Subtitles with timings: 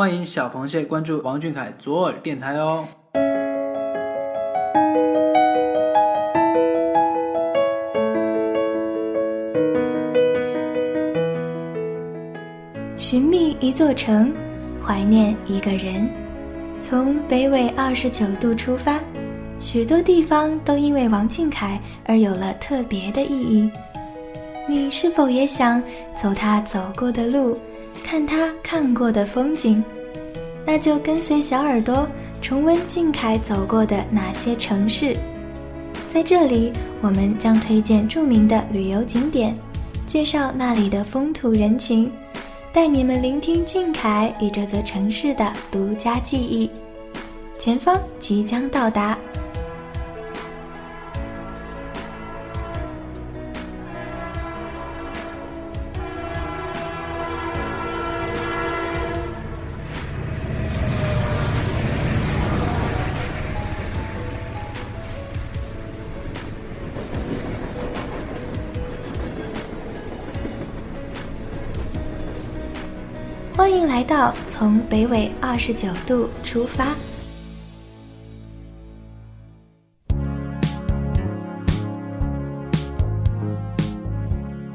[0.00, 2.88] 欢迎小螃蟹关注王俊凯左耳电台哦。
[12.96, 14.32] 寻觅一座城，
[14.82, 16.08] 怀念一个人。
[16.80, 18.98] 从北纬二十九度出发，
[19.58, 23.70] 许多地方都因为王俊凯而有了特别的意义。
[24.66, 25.82] 你是否也想
[26.14, 27.58] 走他走过的路，
[28.00, 29.82] 看他看过的风景？
[30.66, 32.06] 那就跟随小耳朵
[32.42, 35.16] 重温俊凯走过的哪些城市。
[36.08, 39.54] 在这里，我们将推荐著名的旅游景点，
[40.06, 42.10] 介绍那里的风土人情。
[42.72, 46.70] 带你们聆听俊凯与这座城市的独家记忆，
[47.58, 49.18] 前方即将到达。
[73.60, 76.94] 欢迎来到从北纬二十九度出发。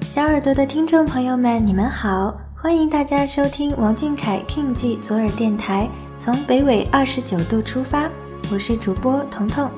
[0.00, 2.32] 小耳朵的听众朋友们，你们好！
[2.54, 8.08] 欢迎大家收听王俊凯 King 记左耳电台，从北纬二十九度出发。
[8.52, 9.68] 我是主播彤彤，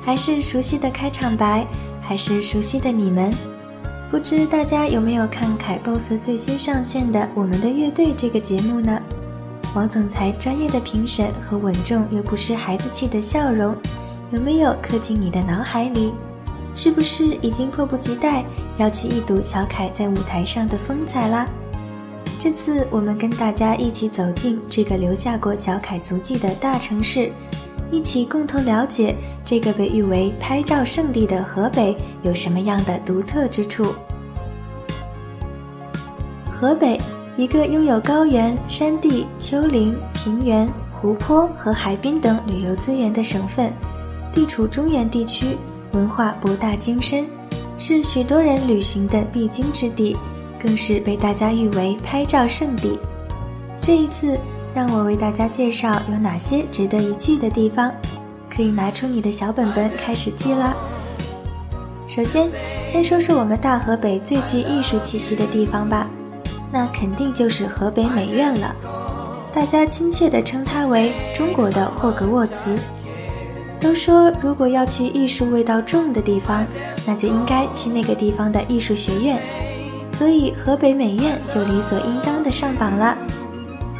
[0.00, 1.66] 还是熟悉的开场白，
[2.00, 3.30] 还是熟悉的你们？
[4.10, 9.00] 不知大家有没有看凯 boss 最新上线的《我们的乐队》这个节目呢？
[9.72, 13.72] 王总裁专业的评审和稳重又不失孩子气的笑容，
[14.32, 16.12] 有没有刻进你的脑海里？
[16.74, 18.44] 是不是已经迫不及待
[18.78, 21.46] 要去一睹小凯在舞台上的风采啦？
[22.36, 27.30] 这次我们跟大家一起走进这个留下过小凯足迹的大城市，
[27.90, 33.92] 一起共同了解这个被誉为拍照圣地的河北有什么样的独特之处。
[36.50, 37.00] 河北，
[37.36, 43.72] 一个拥有高原、山地、丘陵、平原、湖泊和海滨等旅游资源的省份，
[44.32, 45.56] 地处中原地区，
[45.92, 47.26] 文化博大精深，
[47.78, 50.16] 是许多人旅行的必经之地，
[50.62, 52.98] 更是被大家誉为拍照圣地。
[53.80, 54.38] 这一次，
[54.74, 57.92] 让我为大家介绍有哪些值得一去的地方，
[58.48, 60.74] 可以拿出你的小本本开始记啦。
[62.06, 62.48] 首先，
[62.84, 66.08] 先说说我们大河北最具艺术气息的地方吧。
[66.72, 68.74] 那肯定就是河北美院了，
[69.52, 72.74] 大家亲切地称它为中国的霍格沃茨。
[73.80, 76.64] 都说如果要去艺术味道重的地方，
[77.06, 79.42] 那就应该去那个地方的艺术学院，
[80.08, 83.18] 所以河北美院就理所应当的上榜了。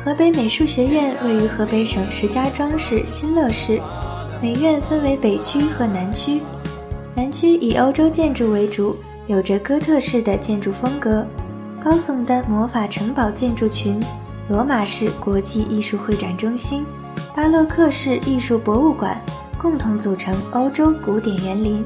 [0.02, 3.78] 河北美术学院位于河北省石家庄市新乐市，
[4.40, 6.40] 美院分为北区和南区，
[7.14, 8.96] 南区以欧洲建筑为主，
[9.26, 11.26] 有着哥特式的建筑风格。
[11.78, 14.02] 高耸的魔法城堡建筑群，
[14.48, 16.82] 罗马式国际艺术会展中心，
[17.36, 19.22] 巴洛克式艺术博物馆，
[19.58, 21.84] 共同组成欧洲古典园林，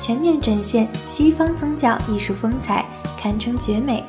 [0.00, 2.84] 全面展现西方宗教艺术风采，
[3.16, 4.04] 堪称绝美。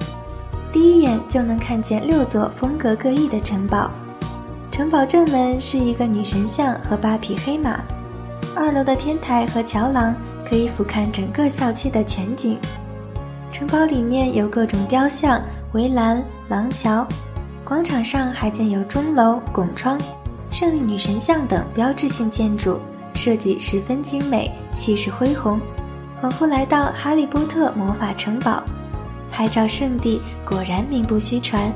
[0.78, 3.90] 第一眼就能看见六座风格各异的城堡，
[4.70, 7.80] 城堡正门是一个女神像和八匹黑马，
[8.56, 10.16] 二楼的天台和桥廊
[10.48, 12.60] 可以俯瞰整个校区的全景。
[13.52, 17.04] 城堡里面有各种雕像、围栏、廊桥，
[17.66, 20.00] 广场上还建有钟楼、拱窗、
[20.52, 22.80] 胜利女神像等标志性建筑，
[23.16, 25.59] 设计十分精美，气势恢宏，
[26.22, 28.62] 仿佛来到哈利波特魔法城堡。
[29.32, 31.72] 拍照圣地果然名不虚传。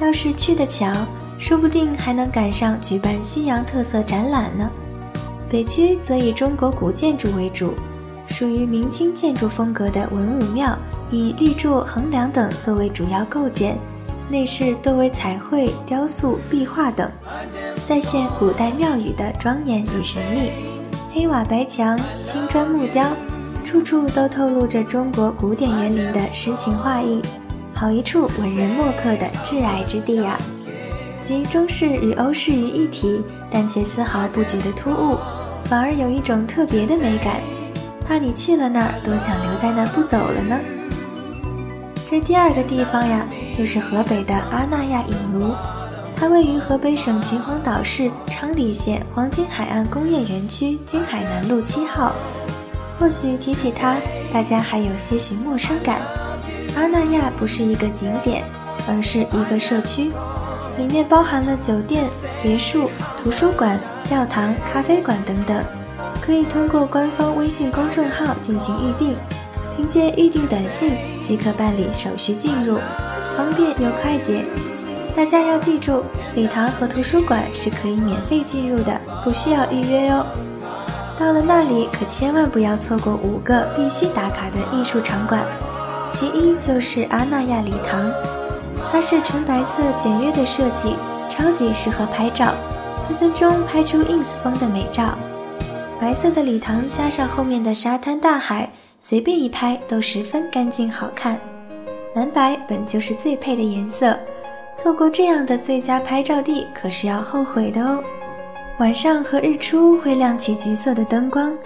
[0.00, 0.92] 要是去得巧，
[1.38, 4.70] 说不定还能赶上举办西洋特色展览呢。
[5.48, 7.74] 北区则以中国古建筑为主。
[8.26, 10.76] 属于明清建筑风格的文武庙，
[11.08, 13.78] 以立柱、横梁等作为主要构件，
[14.28, 17.08] 内饰多为彩绘、雕塑、壁画等，
[17.86, 20.50] 再现古代庙宇的庄严与神秘。
[21.12, 23.06] 黑瓦白墙、青砖木雕，
[23.64, 27.22] 处处都透露着中国古典园林的诗情画意，
[27.74, 30.38] 好一处文人墨客的挚爱之地呀！
[31.20, 35.18] 集中式与欧式于一体，但却丝毫不觉得突兀，
[35.62, 37.40] 反而有一种特别的美感。
[38.06, 40.60] 怕你去了那儿都想留在那儿不走了呢。
[42.04, 45.54] 这第二个地方呀，就是河北的阿那亚影炉，
[46.14, 52.12] 它位于河北省秦皇岛市昌黎县黄金海岸工业园区金海南路七号。
[52.98, 53.96] 或许提起它，
[54.32, 56.00] 大家还有些许陌生感。
[56.76, 58.44] 阿那亚不是一个景点，
[58.88, 60.10] 而是一个社区。
[60.76, 62.04] 里面包含了酒店、
[62.42, 62.90] 别墅、
[63.22, 63.78] 图书馆、
[64.10, 65.64] 教堂、咖啡馆等等，
[66.20, 69.14] 可以通过官方微信公众号进行预订，
[69.76, 72.78] 凭借预订短信即可办理手续进入，
[73.36, 74.44] 方便又快捷。
[75.14, 76.02] 大家要记住，
[76.34, 80.26] 礼堂和图书馆是可以免费进入的，不需要预约哟。
[81.16, 85.44] 到了那里，可千万不要错过五个必须打卡的艺术场馆。
[86.10, 88.10] 其一就是阿那亚礼堂，
[88.90, 90.96] 它是纯白色简约的设计，
[91.28, 92.52] 超级适合拍照，
[93.06, 95.16] 分分钟拍出 ins 风的美照。
[96.00, 98.70] 白色的礼堂加上后面的沙滩大海，
[99.00, 101.38] 随便一拍都十分干净好看。
[102.14, 104.16] 蓝白本就是最配的颜色。
[104.76, 108.02] 错过这样的最佳拍照地，可是要后悔的哦。
[108.78, 111.56] 晚上和日出会亮起橘色的灯光，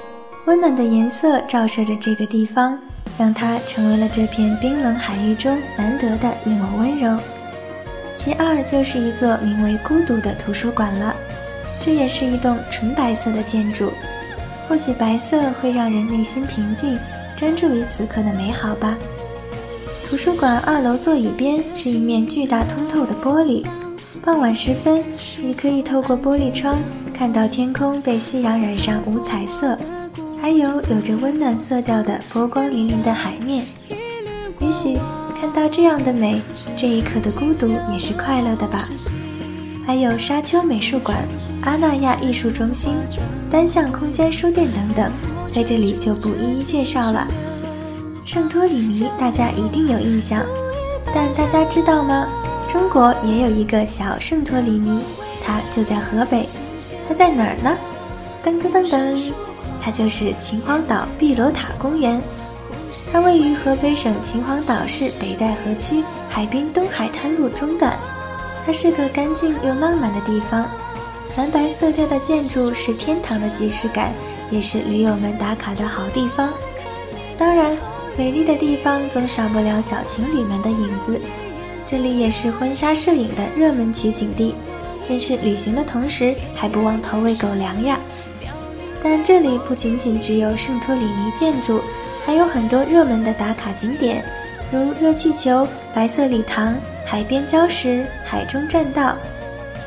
[0.45, 2.79] 温暖的颜色照射着这个地方，
[3.17, 7.19] 让它成为了这片冰冷海域中难得的一抹温柔。
[8.15, 11.17] 其二就是一座名为“孤独”的图书馆了，
[11.81, 13.91] 这也是一栋纯白色的建筑。
[14.69, 16.99] 或许白色会让人内心平静，
[17.35, 18.99] 专注于此刻的美好吧。
[20.07, 23.65] 图书馆二楼座椅边是一面巨大通透的玻璃，
[24.29, 25.03] 傍晚时分，
[25.43, 26.77] 你可以透过玻璃窗
[27.15, 29.75] 看到天空被夕阳染上五彩色，
[30.39, 33.65] 还有有着温暖色调的波光粼粼的海面。
[34.61, 34.99] 也许
[35.41, 36.43] 看到这样的美，
[36.77, 38.87] 这一刻的孤独也是快乐的吧。
[39.87, 41.27] 还有沙丘美术馆、
[41.63, 42.97] 阿那亚艺术中心、
[43.51, 45.11] 单向空间书店等等，
[45.49, 47.27] 在这里就不一一介绍了。
[48.25, 50.45] 圣托里尼，大家一定有印象，
[51.15, 52.29] 但大家知道吗？
[52.69, 55.03] 中国也有一个小圣托里尼，
[55.43, 56.47] 它就在河北。
[57.09, 57.77] 它在哪儿呢？
[58.45, 59.33] 噔噔噔噔，
[59.81, 62.21] 它就是秦皇岛碧螺塔公园。
[63.11, 67.99] 它位于河北省秦皇岛市北戴河区海滨东海滩路中段。
[68.67, 70.69] 它是个干净又浪漫的地方，
[71.37, 74.13] 蓝白色调的建筑是天堂的即视感，
[74.51, 76.51] 也是驴友们打卡的好地方。
[77.39, 77.77] 当然。
[78.17, 81.21] 美丽的地方总少不了小情侣们的影子，
[81.91, 84.55] 这里也是婚纱摄影的热门取景地，
[85.03, 87.99] 真是旅行的同时还不忘投喂狗粮呀！
[89.03, 91.81] 但这里不仅仅只有圣托里尼建筑，
[92.27, 94.23] 还有很多热门的打卡景点，
[94.71, 96.77] 如热气球、白色礼堂、
[97.07, 99.17] 海边礁石、海中栈道。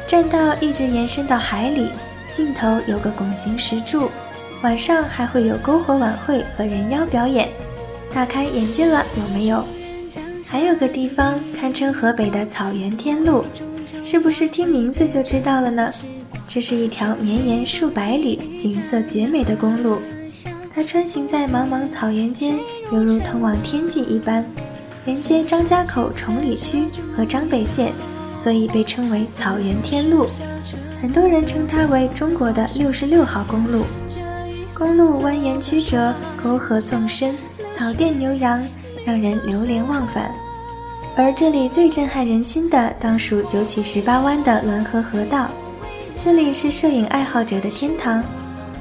[0.08, 1.92] 栈道一直延伸到海里，
[2.32, 4.10] 尽头有个拱形石柱，
[4.64, 7.48] 晚上还会有篝火晚会和人妖表演。
[8.12, 9.64] 大开眼界了，有没有？
[10.44, 13.46] 还有个地方堪称河北的草原天路，
[14.04, 15.92] 是不是听名字就知道了呢？
[16.48, 20.02] 这是一条绵延数百里、景色绝美的公路，
[20.74, 22.60] 它穿行在茫茫草原间，
[22.92, 24.46] 犹如通往天际一般，
[25.06, 27.94] 连接张家口崇礼区和张北县，
[28.36, 30.26] 所以被称为草原天路。
[31.02, 33.86] 很多人称它为中国的六十六号公路。
[34.74, 36.14] 公路蜿蜒曲折，
[36.44, 37.36] 沟壑纵深。
[37.72, 38.64] 草甸牛羊，
[39.06, 40.32] 让人流连忘返。
[41.16, 45.48] 而这里最震撼人心的，当属九曲十八弯的滦河河道。
[46.18, 48.24] 这里是摄影爱好者的天堂。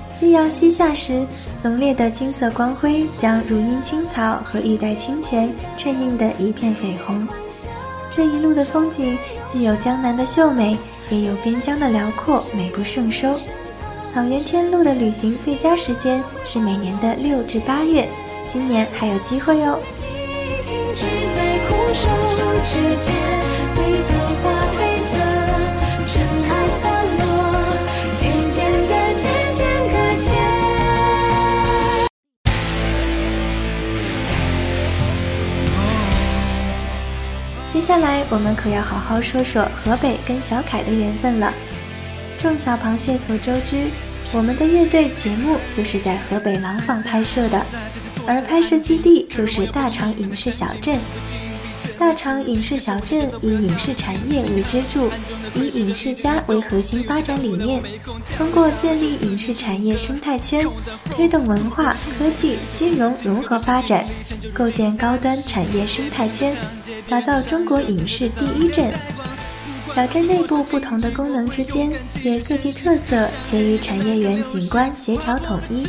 [0.08, 1.26] 夕阳西下时，
[1.62, 7.26] 浓烈的金色光辉将如茵青草和玉带清泉衬映得一片绯红。
[8.10, 9.16] 这一路的风景，
[9.46, 10.76] 既有江南的秀美，
[11.10, 13.32] 也有边疆的辽阔，美不胜收。
[14.12, 18.08] 草原天路的旅行最佳时间是每年的六至八月。
[18.48, 19.78] 今年还有机会哦
[37.68, 41.52] 接下来我们可要好好说说河北跟小凯的缘分了。
[42.36, 43.88] 众小螃蟹所周知，
[44.32, 47.64] 我们的乐队节目就是在河北廊坊拍摄的。
[48.26, 50.98] 而拍摄基地就是大厂影视小镇。
[51.98, 55.10] 大厂影视小镇以影视产业为支柱，
[55.54, 57.82] 以影视家为核心发展理念，
[58.38, 60.66] 通过建立影视产业生态圈，
[61.10, 64.06] 推动文化、科技、金融融合发展，
[64.54, 66.56] 构建高端产业生态圈，
[67.06, 68.90] 打造中国影视第一镇。
[69.86, 75.86] 小镇内部不同的功能之间也各具特色，且与产业园景观协调统一。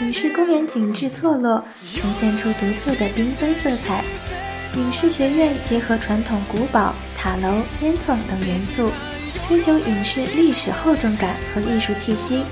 [0.00, 4.02] 影视公园景致错落，呈现出独特的缤纷色彩。
[4.74, 8.90] 影视学院结合传统古堡、塔楼、烟囱等元素，
[9.48, 12.42] 追求影视历史厚重感和艺术气息，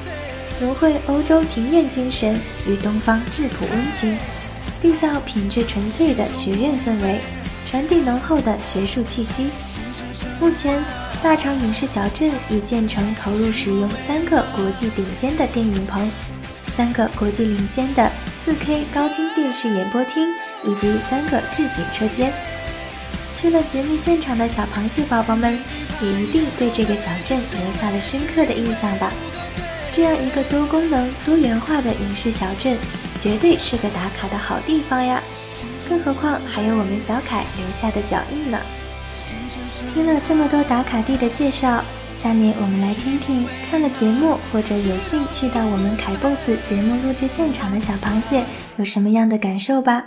[0.61, 4.17] 融汇欧洲庭院精神与东方质朴温情，
[4.81, 7.19] 缔造品质纯粹的学院氛围，
[7.69, 9.51] 传递浓厚的学术气息。
[10.41, 10.81] 目前，
[11.25, 16.09] 大厂影视小镇已建成，投入使用三个国际顶尖的电影棚，
[16.75, 18.11] 三个国际领先的
[18.43, 20.27] 4K 高清电视演播厅，
[20.65, 22.33] 以及三个置景车间。
[23.35, 25.59] 去了节目现场的小螃蟹宝宝们，
[26.01, 29.13] 也一定对这个小镇留下了深刻的印象吧？
[29.93, 32.79] 这样一个多功能、多元化的影视小镇，
[33.21, 35.23] 绝对是个打卡的好地方呀！
[35.87, 38.59] 更何况还有我们小凯留下的脚印呢。
[39.93, 48.45] 听了这么多打卡地的介绍，下面我们来听听看了节目或者有幸去到我们凯 boss 节目录制现场的小螃蟹
[48.77, 50.05] 有什么样的感受吧。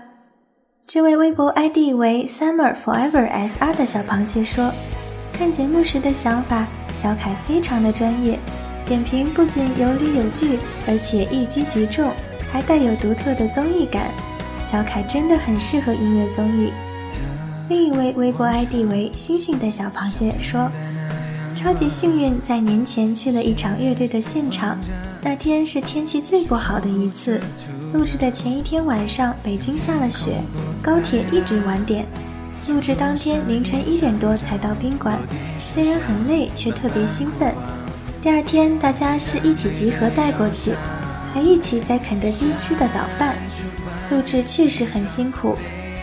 [0.87, 4.71] 这位微博 ID 为 Summer Forever SR 的小螃蟹说
[5.33, 8.39] ：“看节目时的想法，小凯非常的专业，
[8.85, 12.11] 点评不仅有理有据，而且一击即中，
[12.51, 14.11] 还带有独特的综艺感。
[14.63, 16.71] 小凯真的很适合音乐综艺。”
[17.67, 20.69] 另一位微博 ID 为星星的小螃蟹说
[21.65, 24.79] ：“超级幸运，在年前去了一场乐队的现场，
[25.19, 27.41] 那天是天气最不好的一次。
[27.91, 30.43] 录制的前一天晚上，北京下了雪，
[30.79, 32.05] 高铁一直晚点。
[32.67, 35.17] 录制当天凌晨一点多才到宾馆，
[35.59, 37.51] 虽然很累，却特别兴奋。
[38.21, 40.75] 第二天大家是一起集合带过去，
[41.33, 43.35] 还一起在肯德基吃的早饭。
[44.11, 45.55] 录制确实很辛苦。”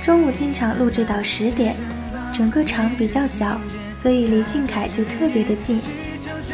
[0.03, 1.77] 中午进场录制到十点，
[2.33, 3.61] 整个场比较小，
[3.95, 5.81] 所以离俊凯就特别的近。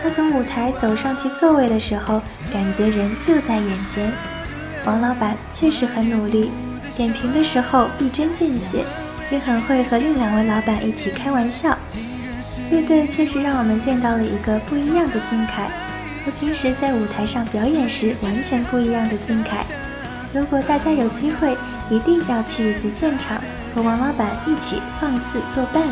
[0.03, 2.21] 他从舞台走上去座位的时候，
[2.53, 4.13] 感觉人就在眼前。
[4.85, 6.51] 王老板确实很努力，
[6.97, 8.85] 点评的时候一针见血，
[9.31, 11.77] 也很会和另两位老板一起开玩笑。
[12.71, 15.69] 乐队确实让我们见到了一个不一样的俊凯，
[16.25, 19.65] 和平时在舞台上表演时完全不一样的俊凯。
[20.33, 21.57] 如果大家有机会，
[21.91, 23.43] 一定要去一次现场，
[23.75, 25.85] 和王老板一起放肆作伴。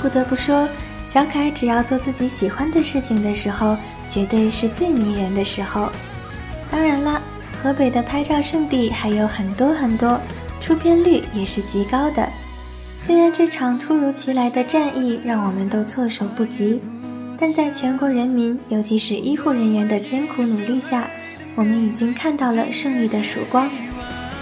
[0.00, 0.68] 不得不说，
[1.06, 3.76] 小凯只要做自己喜欢的事情的时候，
[4.06, 5.90] 绝对是最迷人的时候。
[6.70, 7.20] 当然啦，
[7.62, 10.20] 河北的拍照圣地还有很多很多，
[10.60, 12.28] 出片率也是极高的。
[12.96, 16.80] 虽然这场突如其来的战役让我们都措手不及，
[17.38, 21.08] 但在全国人民，尤其是医护人员的艰苦努力下，
[21.54, 23.70] 我们已经看到了胜利的曙光。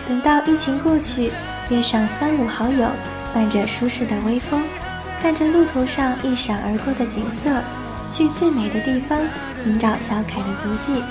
[0.09, 1.31] 等到疫情过去，
[1.69, 2.89] 约上三五好友，
[3.35, 4.63] 伴着舒适的微风，
[5.21, 7.63] 看着路途上一闪而过的景色，
[8.11, 9.19] 去最美的地方
[9.57, 11.03] 寻找小凯的足迹，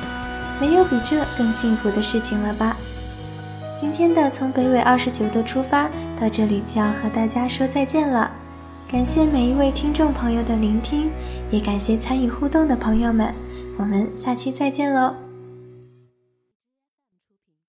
[0.59, 2.77] 没有比这更幸福的事情了吧？
[3.77, 8.31] 今天的从北纬二十九度出发到这里就要和大家说再见了，
[8.89, 11.11] 感谢每一位听众朋友的聆听，
[11.51, 13.35] 也感谢参与互动的朋友们，
[13.77, 15.24] 我们下期再见喽！